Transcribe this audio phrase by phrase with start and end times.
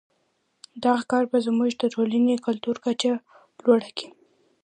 [0.83, 3.11] دغه کار به زموږ د ټولنې کلتوري کچه
[3.63, 4.07] لوړه کړي.